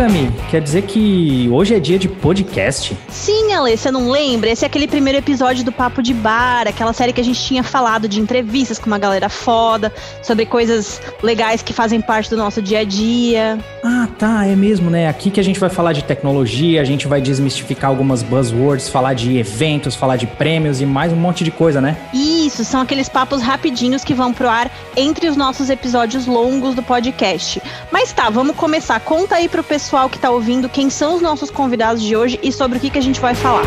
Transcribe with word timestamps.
Cami, 0.00 0.32
quer 0.50 0.62
dizer 0.62 0.80
que 0.84 1.46
hoje 1.52 1.74
é 1.74 1.78
dia 1.78 1.98
de 1.98 2.08
podcast? 2.08 2.96
Sim, 3.10 3.52
Ale, 3.52 3.76
você 3.76 3.90
não 3.90 4.08
lembra? 4.08 4.48
Esse 4.48 4.64
é 4.64 4.66
aquele 4.66 4.88
primeiro 4.88 5.18
episódio 5.18 5.62
do 5.62 5.70
Papo 5.70 6.02
de 6.02 6.14
Bar, 6.14 6.66
aquela 6.66 6.94
série 6.94 7.12
que 7.12 7.20
a 7.20 7.24
gente 7.24 7.38
tinha 7.38 7.62
falado 7.62 8.08
de 8.08 8.18
entrevistas 8.18 8.78
com 8.78 8.86
uma 8.86 8.98
galera 8.98 9.28
foda, 9.28 9.92
sobre 10.22 10.46
coisas 10.46 11.02
legais 11.22 11.60
que 11.60 11.74
fazem 11.74 12.00
parte 12.00 12.30
do 12.30 12.36
nosso 12.38 12.62
dia 12.62 12.78
a 12.78 12.84
dia. 12.84 13.58
Ah, 13.84 14.08
tá, 14.18 14.46
é 14.46 14.56
mesmo, 14.56 14.88
né? 14.88 15.06
Aqui 15.06 15.30
que 15.30 15.38
a 15.38 15.44
gente 15.44 15.60
vai 15.60 15.68
falar 15.68 15.92
de 15.92 16.02
tecnologia, 16.02 16.80
a 16.80 16.84
gente 16.84 17.06
vai 17.06 17.20
desmistificar 17.20 17.90
algumas 17.90 18.22
buzzwords, 18.22 18.88
falar 18.88 19.12
de 19.12 19.36
eventos, 19.36 19.94
falar 19.94 20.16
de 20.16 20.26
prêmios 20.26 20.80
e 20.80 20.86
mais 20.86 21.12
um 21.12 21.16
monte 21.16 21.44
de 21.44 21.50
coisa, 21.50 21.78
né? 21.78 21.98
Isso, 22.14 22.64
são 22.64 22.80
aqueles 22.80 23.10
papos 23.10 23.42
rapidinhos 23.42 24.02
que 24.02 24.14
vão 24.14 24.32
pro 24.32 24.48
ar 24.48 24.70
entre 24.96 25.28
os 25.28 25.36
nossos 25.36 25.68
episódios 25.68 26.24
longos 26.24 26.74
do 26.74 26.82
podcast. 26.82 27.60
Mas 27.92 28.14
tá, 28.14 28.30
vamos 28.30 28.56
começar. 28.56 28.98
Conta 29.00 29.34
aí 29.34 29.46
pro 29.46 29.62
pessoal 29.62 29.89
que 30.08 30.18
tá 30.18 30.30
ouvindo 30.30 30.68
quem 30.68 30.88
são 30.88 31.16
os 31.16 31.22
nossos 31.22 31.50
convidados 31.50 32.02
de 32.02 32.16
hoje 32.16 32.38
e 32.42 32.52
sobre 32.52 32.78
o 32.78 32.80
que, 32.80 32.90
que 32.90 32.98
a 32.98 33.02
gente 33.02 33.20
vai 33.20 33.34
falar. 33.34 33.64